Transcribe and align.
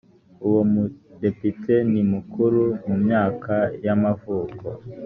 uwo 0.47 0.61
mudepite 0.71 1.75
ni 1.91 2.01
mukuru 2.11 2.61
mu 2.85 2.95
myaka 3.03 3.55
y 3.85 3.87
amavuko 3.95 4.65